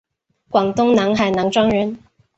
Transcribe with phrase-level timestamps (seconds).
[0.49, 1.99] 广东南海南庄人。